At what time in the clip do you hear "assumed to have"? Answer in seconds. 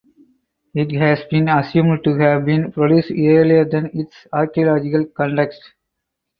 1.47-2.45